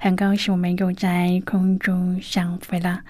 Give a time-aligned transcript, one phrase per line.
[0.00, 3.00] 很高兴我们又在空中相会了。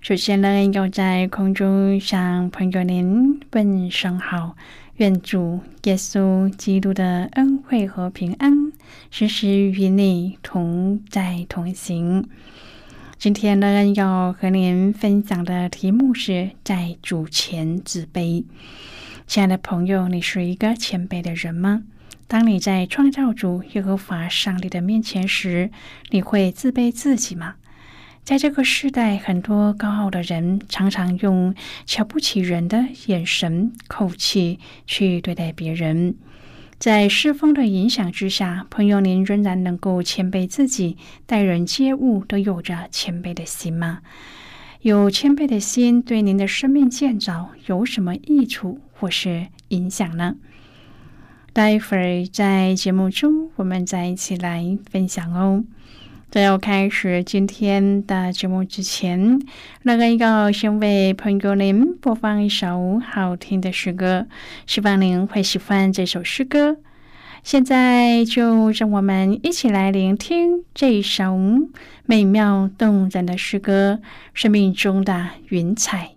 [0.00, 4.56] 首先呢，要在空中向朋友您问声好，
[4.98, 8.72] 愿主耶稣基督的恩惠和平安
[9.10, 12.28] 时时与你同在同行。
[13.18, 18.44] 今天呢，要和您分享的题目是在主前自卑。
[19.26, 21.82] 亲爱的朋友，你是一个谦卑的人吗？
[22.28, 25.70] 当你在创造主耶和华上帝的面前时，
[26.10, 27.54] 你会自卑自己吗？
[28.22, 31.54] 在这个时代，很多高傲的人常常用
[31.86, 36.16] 瞧不起人的眼神、口气去对待别人。
[36.78, 44.00] 在世风的影响之下，朋友，您仍然能够谦卑自己，待人接物都有着谦卑的心吗？
[44.82, 50.36] 有谦卑的心，对您的生命建造有什么益处或是影响呢？
[51.52, 55.64] 待会儿在节目中，我们再一起来分享哦。
[56.30, 59.40] 在要开始今天的节目之前，
[59.82, 64.26] 那个一个先为朋友您播放一首好听的诗歌，
[64.66, 66.76] 希望您会喜欢这首诗歌。
[67.42, 71.38] 现在就让我们一起来聆听这首
[72.04, 74.00] 美妙动人的诗歌
[74.34, 76.10] 《生命中的云彩》。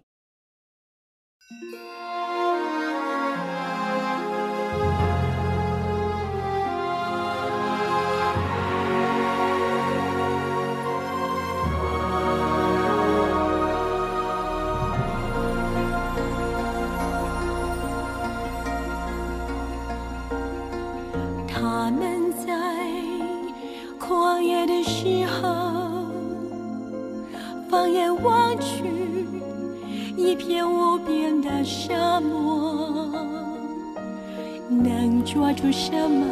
[27.93, 28.83] 眼望去，
[30.15, 33.09] 一片无边的沙漠，
[34.69, 36.25] 能抓住什么？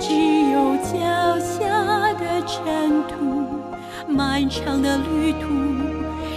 [0.00, 0.12] 只
[0.50, 3.14] 有脚下的尘土，
[4.06, 5.48] 漫长的旅途，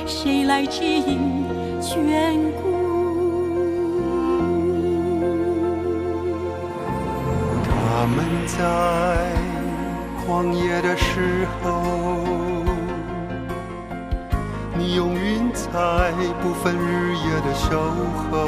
[0.05, 1.19] 谁来指引
[1.81, 2.67] 眷顾？
[7.63, 8.55] 他们在
[10.23, 11.83] 旷野的时候，
[16.41, 17.79] 不分日夜的守
[18.31, 18.47] 候。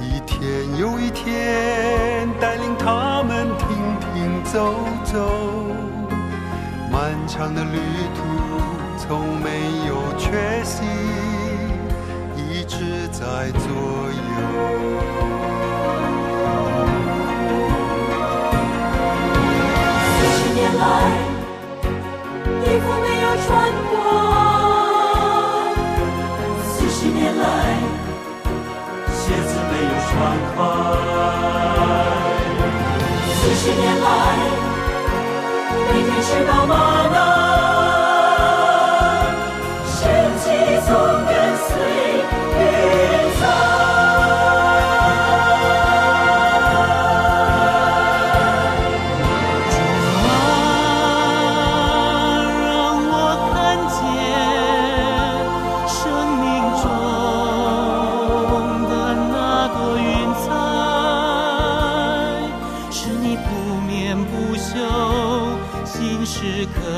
[0.00, 3.68] 一天又一天，带领他们停
[4.00, 5.18] 停走走，
[6.90, 7.78] 漫长的旅
[8.14, 8.22] 途
[8.96, 10.84] 从没有缺席，
[12.36, 13.68] 一直在左
[14.10, 14.22] 右。
[20.06, 20.82] 四十年来，
[22.64, 23.48] 衣服没有穿
[23.90, 24.33] 过。
[30.14, 30.18] 传
[30.56, 30.58] 开，
[33.34, 34.06] 四十年来，
[35.92, 36.72] 每天吃饱吗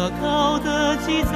[0.07, 1.33] 可靠的记载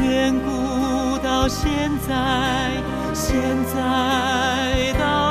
[0.00, 2.70] 远古到现在
[3.12, 3.34] 现
[3.74, 5.23] 在到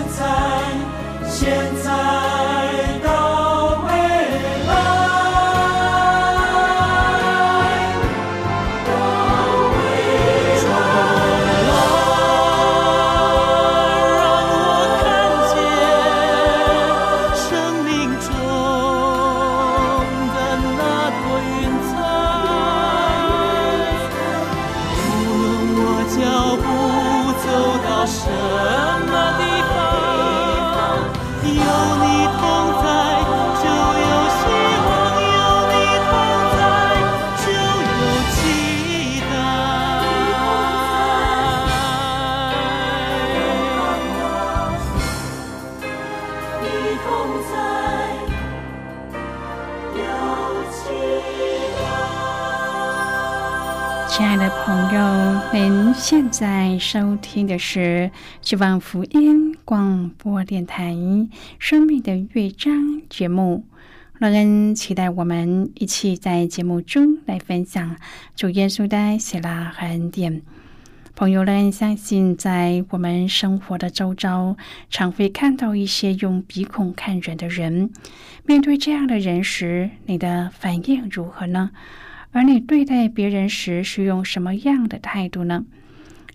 [0.00, 2.29] 现在，现在。
[54.10, 58.10] 亲爱的朋友，您现在收听的是
[58.42, 60.92] 希望福音广播电台
[61.60, 62.74] 《生命的乐章》
[63.08, 63.64] 节目。
[64.18, 67.96] 乐恩期待我们一起在节目中来分享
[68.34, 70.42] 主耶稣的喜乐和恩典。
[71.14, 74.56] 朋友们，相信在我们生活的周遭，
[74.90, 77.90] 常会看到一些用鼻孔看人的人。
[78.44, 81.70] 面对这样的人时，你的反应如何呢？
[82.32, 85.64] 而你对待别人时是用什么样的态度呢？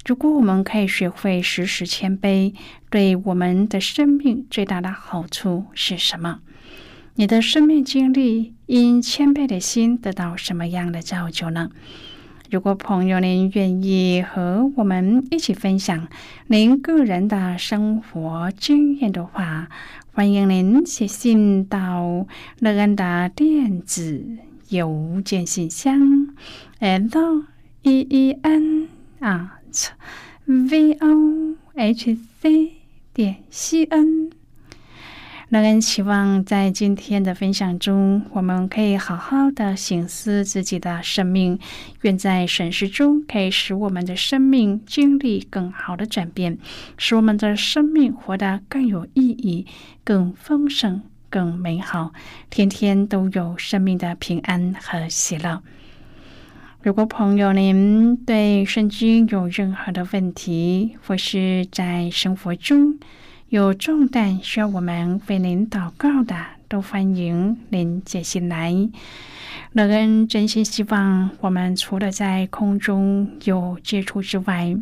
[0.05, 2.53] 如果我们可以学会时时谦卑，
[2.89, 6.41] 对我们的生命最大的好处是什么？
[7.15, 11.69] 你的生命经历因谦卑的心得到什么样的造就呢？
[12.51, 16.07] 如果朋友您愿意和我们一起分享
[16.47, 19.69] 您个人的生活经验的话，
[20.11, 22.27] 欢迎您写信到
[22.59, 24.23] 乐安的电子。
[24.69, 26.33] 邮件信箱
[26.79, 27.45] ：l
[27.83, 28.87] e e n
[29.19, 29.89] at
[30.45, 32.71] v o h c
[33.13, 34.31] 点 c n。
[35.49, 41.59] 乐恩期望在今天的分享中，我们可以好好的醒思自己的生命，
[42.01, 46.57] 愿在审视中可以使我们的生命经历更好的转变，
[46.97, 49.67] 使我们的生命活得更有意义、
[50.03, 51.03] 更丰盛。
[51.29, 52.13] 更美好，
[52.49, 55.61] 天天都有生命的平安和喜乐。
[56.81, 62.99] 如果朋友您对圣经有任何的问题，或是在生活中
[63.49, 66.35] 有重担需要我们为您祷告的，
[66.67, 68.71] 都欢迎您写信来。
[69.71, 74.77] 乐恩真心希望，我们除了在空中有接触之外，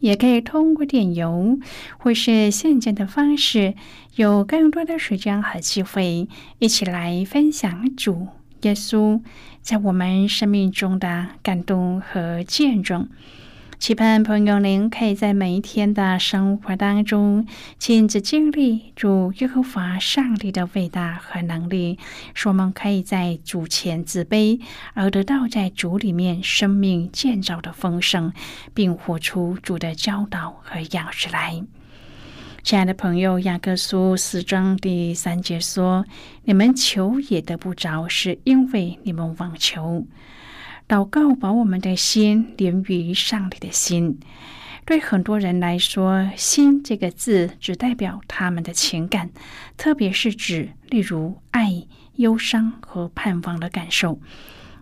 [0.00, 1.58] 也可以通过点油
[1.98, 3.74] 或是现金的方式，
[4.16, 6.28] 有更多的时间和机会，
[6.58, 8.28] 一起来分享主
[8.62, 9.20] 耶稣
[9.62, 13.08] 在我们生命中的感动和见证。
[13.80, 17.46] 期盼朋友您可以在每一天的生活当中
[17.78, 21.98] 亲自经历主耶和华上帝的伟大和能力，
[22.34, 24.60] 使我们可以在主前自卑，
[24.92, 28.34] 而得到在主里面生命建造的丰盛，
[28.74, 31.64] 并活出主的教导和样式来。
[32.62, 36.04] 亲爱的朋友，雅各书四章第三节说
[36.44, 40.04] ：“你们求也得不着，是因为你们妄求。”
[40.90, 44.18] 祷告把我们的心连于上帝的心。
[44.84, 49.30] 对很多人来说，“心”这个字只代表他们的情感，
[49.76, 54.18] 特别是指例如爱、忧伤和盼望的感受。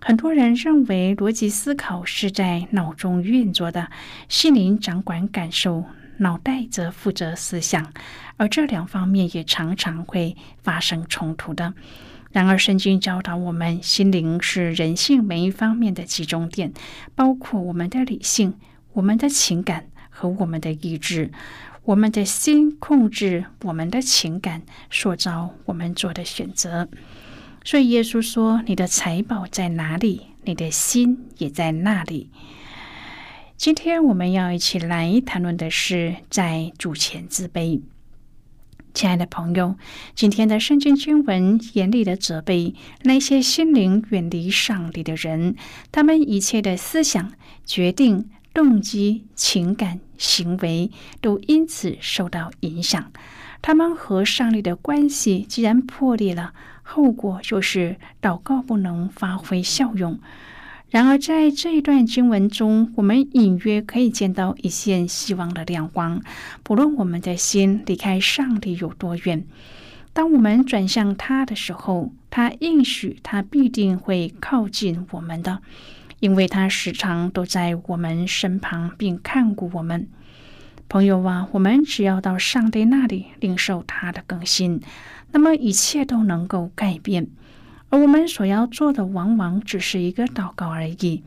[0.00, 3.90] 很多人认为逻辑思考是在脑中运作的，
[4.30, 5.84] 心灵掌管感受，
[6.16, 7.92] 脑袋则负责思想，
[8.38, 11.74] 而这两方面也常常会发生冲突的。
[12.30, 16.72] 然而，圣经教导我们，心灵是人性每一方面的集中点，
[17.14, 18.54] 包括我们的理性、
[18.92, 21.30] 我们的情感和我们的意志。
[21.84, 26.86] 我们的心控制我们的情感，塑造我们做的选择。
[27.64, 32.30] 所以耶稣说：“你的财宝在哪里，你的心也在那里。”
[33.56, 37.80] 今天我们要一起来谈论的是在主前自卑。
[38.98, 39.76] 亲爱的朋友，
[40.16, 42.74] 今天的圣经经文严厉的责备
[43.04, 45.54] 那些心灵远离上帝的人，
[45.92, 47.32] 他们一切的思想、
[47.64, 50.90] 决定、动机、情感、行为
[51.20, 53.12] 都因此受到影响。
[53.62, 56.52] 他们和上帝的关系既然破裂了，
[56.82, 60.18] 后果就是祷告不能发挥效用。
[60.90, 66.22] 然而，在这一段经文中，我们隐约可以见到一线希望的亮光。
[66.62, 69.44] 不论我们的心离开上帝有多远，
[70.14, 75.60] 当我们转向他的时候，他应许他必定会靠近我们的，
[76.20, 80.08] 因为他时常都在我们身旁，并看顾我们。
[80.88, 84.80] 朋友啊，我们只要到上帝那里领受他的更新，
[85.32, 87.26] 那么一切都能够改变。
[87.90, 91.22] 而我们所要做的，往往只是一个祷告而已。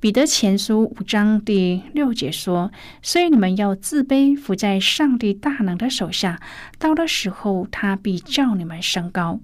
[0.00, 2.72] 彼得前书五章第六节说
[3.02, 6.40] ：“所以你们要自卑，伏在上帝大能的手下，
[6.78, 9.38] 到的时候，他必叫你们升高。”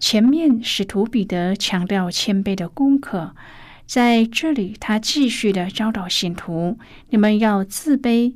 [0.00, 3.36] 前面使徒彼得强调谦卑的功课，
[3.86, 6.76] 在这里他继续的教导信徒
[7.10, 8.34] ：“你们要自卑。”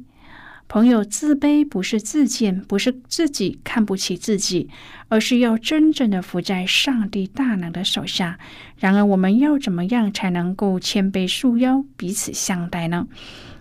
[0.70, 4.70] 朋友自卑不是自贱，不是自己看不起自己，
[5.08, 8.38] 而是要真正的服在上帝大能的手下。
[8.78, 13.08] 然而，我们要怎么样才能够谦卑束腰，彼此相待呢？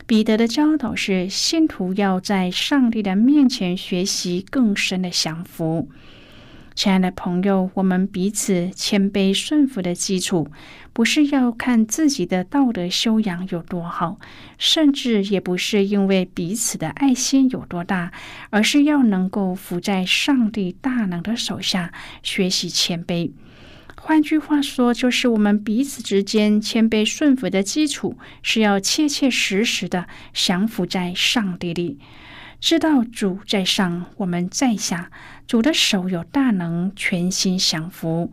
[0.06, 5.90] 彼得的教导是：信徒要在上帝的面前学习更深的降服。
[6.80, 10.50] 亲爱的朋友，我们彼此谦卑顺服的基础，
[10.94, 14.18] 不是要看自己的道德修养有多好，
[14.58, 18.14] 甚至也不是因为彼此的爱心有多大，
[18.50, 21.92] 而是要能够伏在上帝大能的手下，
[22.24, 23.34] 学习谦卑。
[23.98, 32.00] 换句话说，就是我们彼此之间谦卑顺服的基础，是要切切实实的降服在上帝里。
[32.62, 35.12] 知道主在上，我们在下。
[35.50, 38.32] 主的手有大能，全心享福。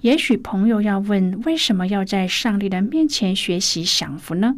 [0.00, 4.56] 也许朋友要问：为什么要在上帝的面前学习享福呢？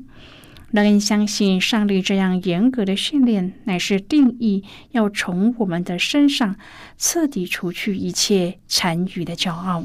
[0.70, 6.54] 让人相信上帝这样严格的训练，乃是定义要从我们的身上
[6.96, 9.84] 彻底除去一切残余的骄傲。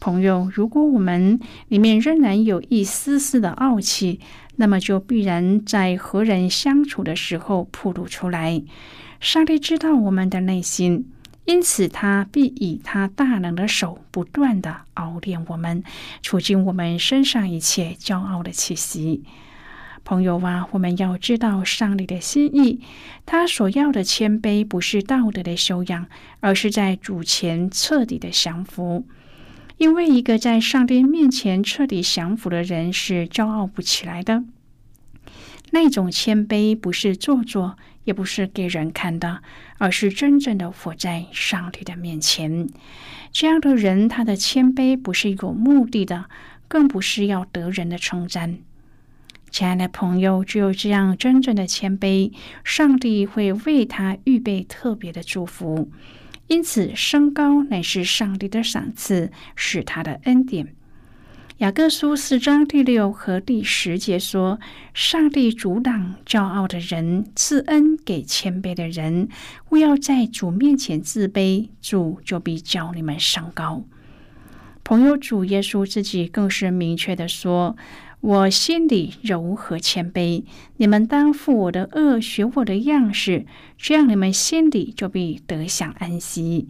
[0.00, 4.18] 朋友，如果我们里面仍然有一丝丝的傲气，
[4.56, 8.62] 那么就必然在和人相处的时候暴露出来。
[9.20, 11.10] 上帝知道我们的内心，
[11.48, 15.82] 因此他必以他大能的手不断的熬炼我们，
[16.20, 19.24] 除尽我们身上一切骄傲的气息。
[20.04, 22.82] 朋友啊，我们要知道上帝的心意，
[23.24, 26.06] 他所要的谦卑不是道德的修养，
[26.40, 29.06] 而是在主前彻底的降服。
[29.78, 34.44] 因为一个在上帝面前彻底降服的人是骄傲不起来的。
[35.70, 39.42] 那种谦卑不是做作，也不是给人看的，
[39.76, 42.66] 而是真正的活在上帝的面前。
[43.30, 46.24] 这样的人，他的谦卑不是有目的的，
[46.68, 48.60] 更不是要得人的称赞。
[49.50, 52.32] 亲爱的朋友，只有这样真正的谦卑，
[52.64, 55.90] 上帝会为他预备特别的祝福。
[56.46, 60.74] 因此，升高乃是上帝的赏赐，是他的恩典。
[61.58, 64.60] 雅各书四章第六和第十节说
[64.94, 69.28] ：“上帝阻挡骄傲的人，赐恩给谦卑的人。
[69.70, 73.82] 勿要在主面前自卑，主就必叫你们升高。”
[74.84, 77.76] 朋友，主耶稣自己更是明确的说。
[78.20, 80.44] 我心里柔和谦卑，
[80.76, 83.46] 你们当负我的恶，学我的样式，
[83.76, 86.68] 这样你们心里就必得享安息。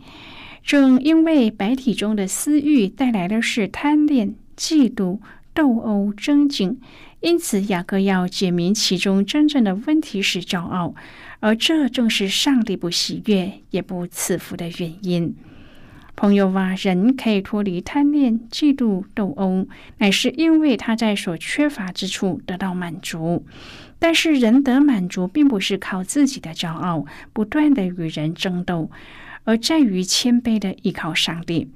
[0.62, 5.20] 正因为白体中的私欲带来的是贪恋、嫉妒、
[5.54, 6.80] 斗殴、争竞，
[7.20, 10.96] 因此雅各要解明其中真正的问题是骄傲，
[11.38, 15.36] 而这正是上帝不喜悦也不赐福的原因。
[16.16, 23.46] 朋友啊，人可以脱离贪恋、嫉妒、斗殴，乃是因为他在所缺乏之处得到满足。
[24.00, 28.90] 但是人得满足，并不是靠自己的骄傲不断的与人争斗，
[29.44, 31.68] 而在于谦卑的依靠上帝。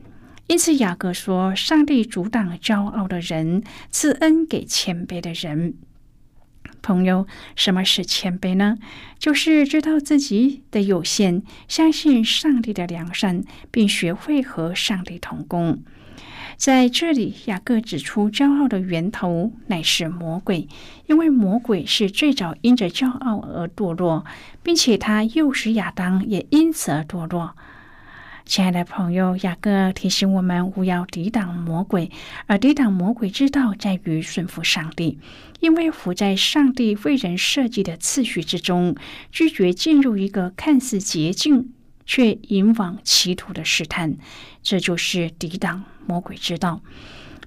[0.49, 5.75] 因此，雅各说：“上帝阻挡骄傲的人，赐恩给谦卑的人。”
[6.83, 8.77] 朋友，什么是谦卑呢？
[9.19, 15.83] 就是知道自己的有限，相信上帝的良善，并学会和上帝同工。
[16.57, 20.69] 在这里，雅各指出，骄傲的源头乃是魔鬼，
[21.07, 24.25] 因为魔鬼是最早因着骄傲而堕落，
[24.63, 27.57] 并且他诱使亚当也因此而堕落。
[28.45, 32.11] 亲爱的朋友，雅各提醒我们，勿要抵挡魔鬼，
[32.47, 35.19] 而抵挡魔鬼之道在于顺服上帝，
[35.61, 38.97] 因为活在上帝为人设计的次序之中，
[39.31, 41.73] 拒绝进入一个看似捷径
[42.05, 44.17] 却引往歧途的试探，
[44.63, 46.83] 这就是抵挡魔鬼之道，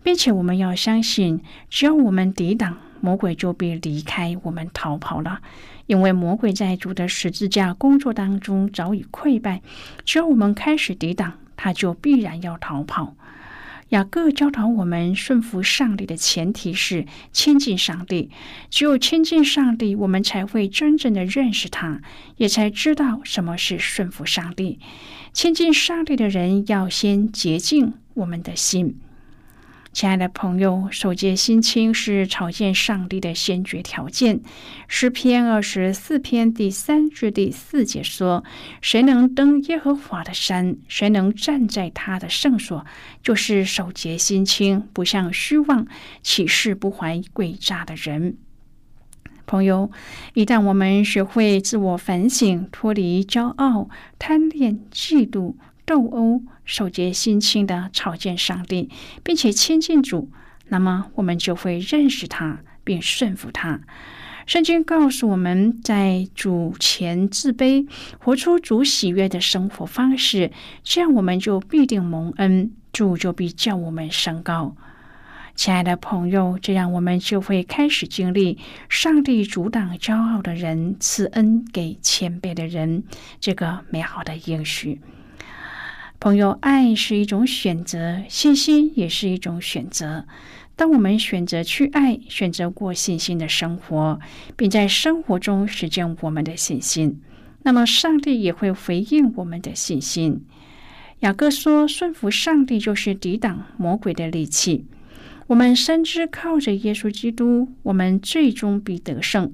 [0.01, 5.41] 并且我们要相信，只要我们抵挡魔鬼，就必离开我们逃跑了。
[5.87, 9.61] 因为魔鬼在主的十字架工作当中早已溃败，
[10.03, 13.15] 只要我们开始抵挡，他就必然要逃跑。
[13.89, 18.31] 雅各教导我们顺服上帝的前提是亲近上帝，
[18.71, 22.01] 只有亲近上帝，我们才会真正的认识他，
[22.37, 24.79] 也才知道什么是顺服上帝。
[25.33, 28.99] 亲近上帝的人要先洁净我们的心。
[29.95, 34.41] 亲爱的朋友，守戒心清是朝见上帝的先决条件。
[34.89, 38.43] 诗篇二十四篇第三至第四节说
[38.83, 40.75] ：“谁能登耶和华的山？
[40.89, 42.85] 谁能站在他的圣所？
[43.23, 45.87] 就是守戒心清，不向虚妄
[46.21, 48.35] 起誓、不怀诡诈的人。”
[49.47, 49.89] 朋友，
[50.33, 53.87] 一旦我们学会自我反省，脱离骄傲、
[54.19, 55.55] 贪恋、嫉妒。
[55.87, 58.89] 斗殴、守节心清的朝见上帝，
[59.23, 60.29] 并且亲近主，
[60.67, 63.81] 那么我们就会认识他，并顺服他。
[64.45, 67.87] 圣经告诉我们在主前自卑，
[68.19, 70.51] 活出主喜悦的生活方式，
[70.83, 74.75] 这样我们就必定蒙恩，主就必叫我们升高。
[75.55, 83.03] 亲爱的朋友，这样我们就会开始经历上帝阻挡骄傲的人，赐恩给谦卑的人
[83.39, 84.99] 这个美好的应许。
[86.25, 90.25] 朋友，爱是一种选择，信心也是一种选择。
[90.75, 94.19] 当我们选择去爱，选择过信心的生活，
[94.55, 97.21] 并在生活中实践我们的信心，
[97.61, 100.43] 那么上帝也会回应我们的信心。
[101.19, 104.87] 雅各说：“顺服上帝就是抵挡魔鬼的利器。”
[105.45, 109.53] 我们深知靠着耶稣基督，我们最终必得胜。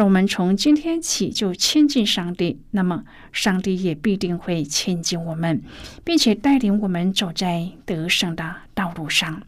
[0.00, 5.62] 让我们从今天起就亲近上帝，那么上帝也必定会亲近我们，
[6.02, 9.42] 并且带领我们走在得胜的道路上。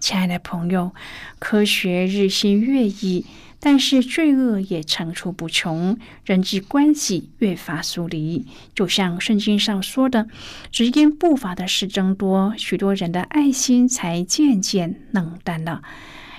[0.00, 0.94] 亲爱的朋友，
[1.38, 3.26] 科学日新月异，
[3.60, 8.46] 但是罪恶也层出不穷，人际关系越发疏离。
[8.74, 10.26] 就像圣经上说的
[10.72, 15.82] ：“只因步伐的事增多，许多人的爱心才渐渐冷淡了。”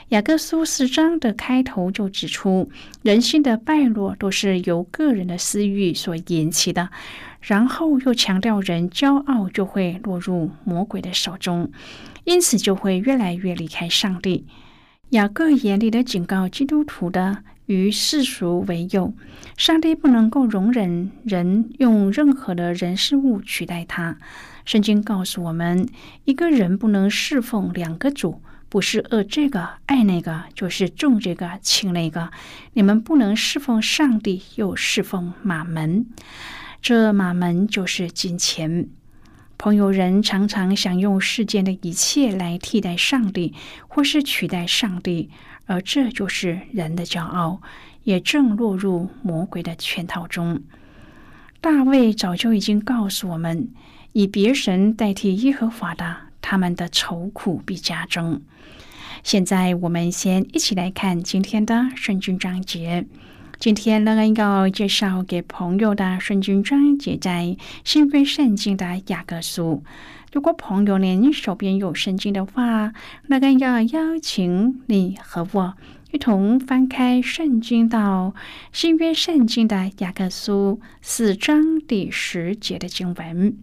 [0.10, 2.70] 雅各书四章的开头就指出，
[3.02, 6.90] 人性的败落都是由个人的私欲所引起的。
[7.42, 11.72] 然后又强调，人骄傲就会落入魔鬼的手中，
[12.24, 14.46] 因此就会越来越离开上帝。
[15.10, 19.12] 雅各严厉的警告基督徒的与世俗为友，
[19.58, 24.20] 上帝不能够容忍人用任何的人事物取代他。
[24.66, 25.90] 圣经告诉我们，
[26.26, 28.42] 一个人不能侍奉两个主。
[28.76, 32.30] 不是恶这个爱那个，就是重这个轻那个。
[32.74, 36.08] 你们不能侍奉上帝，又侍奉马门。
[36.82, 38.90] 这马门就是金钱。
[39.58, 43.54] 朋友，人常常想用世间的一切来替代上帝，
[43.88, 45.30] 或是取代上帝，
[45.68, 47.62] 而这就是人的骄傲，
[48.04, 50.62] 也正落入魔鬼的圈套中。
[51.62, 53.70] 大卫早就已经告诉我们，
[54.12, 58.40] 以别神代替耶和华的，他们的愁苦必加增。
[59.24, 63.08] 现在我们先一起来看今天的圣经章节。
[63.58, 69.84] 今天乐恩要介绍给朋友的圣经章节在新约圣经的雅各书。
[70.32, 72.94] 如果朋友您手边有圣经的话，
[73.26, 75.74] 乐恩要邀请你和我
[76.12, 78.36] 一同翻开圣经到
[78.72, 83.58] 新约圣经的雅各书四章第十节的经文。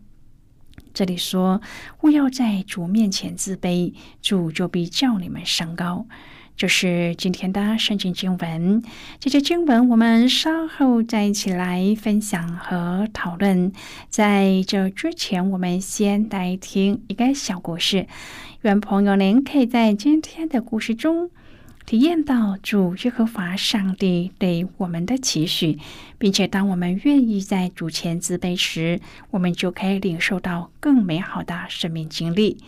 [0.93, 1.61] 这里说
[2.03, 6.07] ：“勿要在主面前自卑，主就必叫你们升高。”
[6.55, 8.83] 这是今天的圣经经文。
[9.19, 13.73] 这些经文我们稍后再一起来分享和讨论。
[14.11, 18.07] 在这之前，我们先来听一个小故事。
[18.61, 21.31] 愿朋友您可以在今天的故事中
[21.85, 25.79] 体验到主耶和华上帝对我们的期许，
[26.19, 32.59] 并且当我们愿意在主前自卑时，我们就可以领受到更美好的生命经历。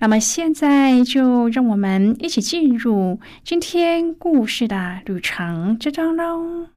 [0.00, 6.68] 那么现在就让我们一起进入今天故事的旅程之中喽。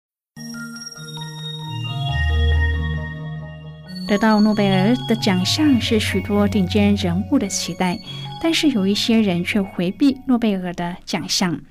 [4.07, 7.97] 得到诺贝尔的奖项是许多顶尖人物的期待，
[8.43, 11.61] 但是有一些人却回避诺贝尔的奖项。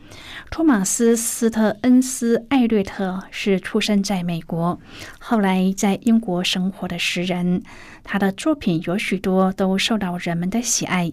[0.50, 4.80] 托马斯·斯特恩斯·艾略特是出生在美国，
[5.18, 7.64] 后来在英国生活的诗人。
[8.04, 11.12] 他的作品有许多都受到人们的喜爱。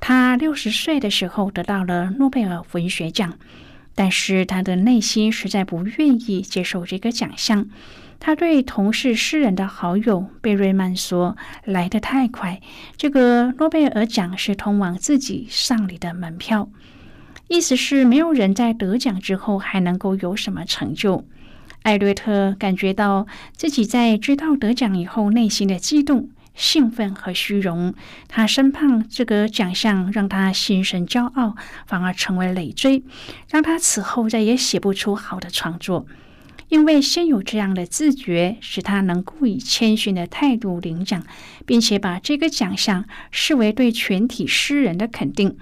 [0.00, 3.38] 他六十岁的时候得到了诺贝尔文学奖，
[3.94, 7.66] 但是他的内心实在不愿意接受这个奖项。
[8.18, 12.60] 他对同是诗人的好友贝瑞曼说：“来得太快，
[12.96, 16.68] 这个诺贝尔奖是通往自己丧礼的门票。”
[17.48, 21.24] 意思是没有人在得奖之后还能够有什么成就。
[21.82, 27.94] 艾略特感觉到自己在知道得奖以后内心的激动、兴奋和虚荣。
[28.26, 31.54] 他生怕这个奖项让他心生骄傲，
[31.86, 33.04] 反而成为累赘，
[33.48, 36.06] 让他此后再也写不出好的创作。
[36.68, 41.24] 因为先有这样的自觉，使他能够以谦逊的态度领奖，
[41.64, 45.56] 并且把这个奖项视为对全体诗人的肯定。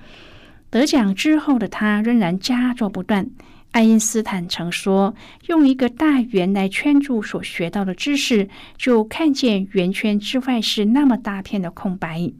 [0.70, 3.30] 得奖之后的他仍然佳作不断。
[3.70, 5.14] 爱因斯坦曾说
[5.48, 12.32] ：“用一个大圆来圈住所学到的知识，就看见圆圈之外是那么大片的空白。”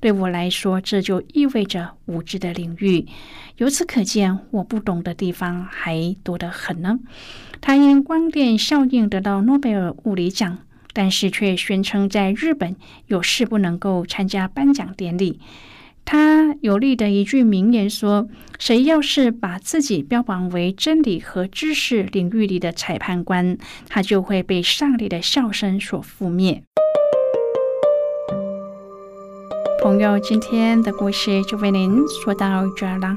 [0.00, 3.06] 对我来说，这就意味着无知的领域。
[3.56, 6.98] 由此可见，我不懂的地方还多得很呢。
[7.66, 10.58] 他因光电效应得到诺贝尔物理奖，
[10.92, 15.40] 但是却宣称在日本有事不能够参加颁奖典礼。
[16.04, 18.28] 他有力的一句名言说
[18.60, 23.56] ：“谁要是把自己标榜为真理和知识领域里的裁判官，
[23.88, 26.62] 他就会被上帝的笑声所覆灭。”
[29.82, 33.16] 朋友，今天的故事就为您说到这儿了。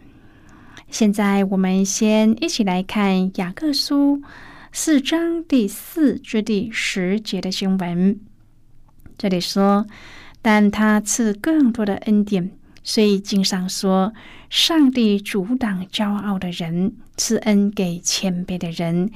[0.91, 4.21] 现在我们先一起来看雅各书
[4.73, 8.19] 四章第四至第十节的经文。
[9.17, 9.87] 这里说
[10.43, 12.51] ：“但他赐更多的恩典，
[12.83, 14.13] 所以经上说，
[14.49, 19.09] 上帝阻挡骄傲的人，赐恩给谦卑的人。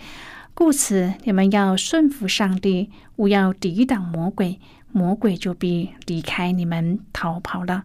[0.53, 4.61] 故此，你们要顺服上帝，勿要抵挡魔鬼，
[4.93, 7.83] 魔鬼就必离开你们逃跑了。”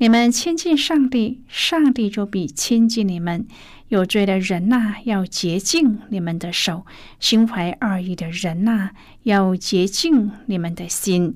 [0.00, 3.44] 你们亲近上帝，上帝就比亲近你们。
[3.88, 6.84] 有罪的人呐，要洁净你们的手；
[7.18, 8.90] 心怀二意的人呐，
[9.24, 11.34] 要洁净你们的心。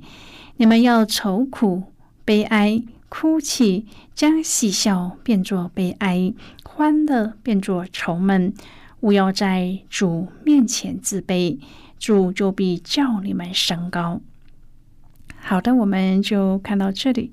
[0.59, 1.83] 你们要愁苦、
[2.25, 8.55] 悲哀、哭泣，将喜笑变作悲哀，欢乐变作愁闷。
[9.01, 11.59] 勿要在主面前自卑，
[11.99, 14.21] 主就必叫你们升高。
[15.41, 17.33] 好的，我们就看到这里。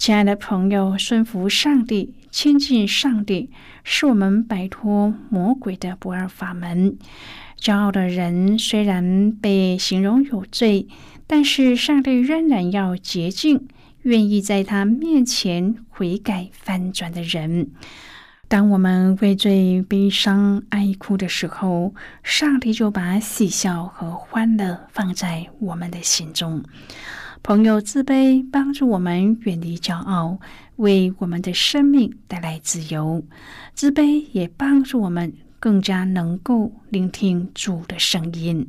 [0.00, 3.50] 亲爱的朋友，顺服上帝、亲近上帝，
[3.84, 6.96] 是我们摆脱魔鬼的不二法门。
[7.60, 10.88] 骄傲的人虽然被形容有罪，
[11.26, 13.68] 但是上帝仍然要洁净
[14.00, 17.68] 愿意在他面前悔改翻转的人。
[18.48, 26.64] 当我们为罪悲伤哀哭的时候，上帝就把喜笑和欢乐放在我们的心中。
[27.42, 30.38] 朋友自卑，帮助我们远离骄傲，
[30.76, 33.24] 为我们的生命带来自由。
[33.74, 38.68] 自卑也帮助我们更加能够聆听主的声音。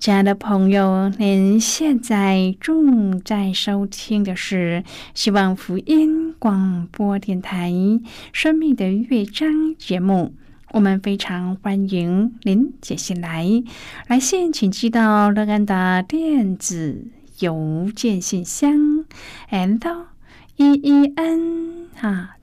[0.00, 7.70] 亲爱的朋友，您现在正在收听的是希望福音广播电台
[8.32, 10.34] 《生命的乐章》节目。
[10.72, 13.46] 我们非常欢迎您写信来，
[14.06, 17.08] 来信请寄到乐安的电子。
[17.40, 19.04] 邮件信箱
[19.50, 20.06] ，and
[20.56, 22.36] e e n 啊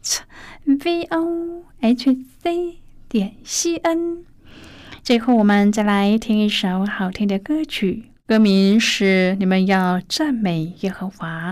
[0.65, 2.77] ，v o h c
[3.09, 4.23] 点 c n。
[5.03, 11.51] 最后，我们再来听一首好听的歌曲，歌名是《你们要赞美耶和华》。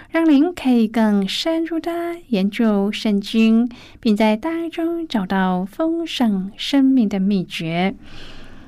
[0.11, 3.69] 让您可以更深入的研究圣经，
[4.01, 7.95] 并在当中找到丰盛生命的秘诀。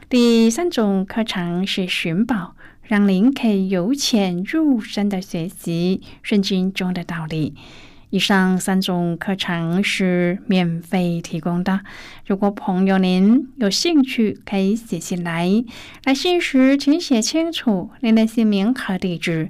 [0.07, 7.53] 第三种课程是寻宝，让您可以由浅入深的学习圣经中的道理。
[8.09, 11.81] 以上三种课程是免费提供的。
[12.25, 15.65] 如果朋友您有兴趣，可以写信来。
[16.05, 19.49] 来信时请写清楚您的姓名和地址。